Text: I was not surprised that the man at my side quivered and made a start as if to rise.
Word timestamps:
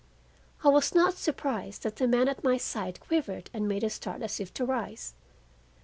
I 0.63 0.69
was 0.69 0.95
not 0.95 1.13
surprised 1.13 1.83
that 1.83 1.97
the 1.97 2.07
man 2.07 2.27
at 2.27 2.43
my 2.43 2.57
side 2.57 2.99
quivered 2.99 3.51
and 3.53 3.67
made 3.67 3.83
a 3.83 3.89
start 3.91 4.23
as 4.23 4.39
if 4.39 4.51
to 4.55 4.65
rise. 4.65 5.13